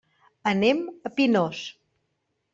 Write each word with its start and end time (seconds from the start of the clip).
Anem 0.51 0.81
a 1.11 1.13
Pinós. 1.19 1.61